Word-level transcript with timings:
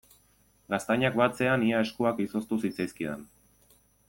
Gaztainak 0.73 1.19
batzean 1.21 1.67
ia 1.67 1.83
eskuak 1.87 2.25
izoztu 2.27 2.61
zitzaizkidan. 2.65 3.27